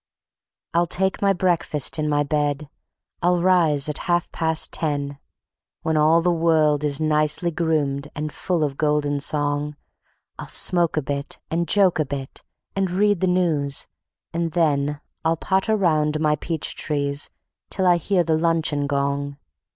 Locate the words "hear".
17.97-18.23